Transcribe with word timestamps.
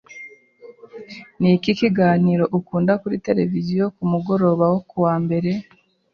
Niki 1.39 1.71
kiganiro 1.79 2.43
ukunda 2.57 2.93
kuri 3.01 3.15
TV 3.25 3.59
kumugoroba 3.95 4.65
wo 4.73 4.79
kuwa 4.89 5.13
mbere? 5.23 5.51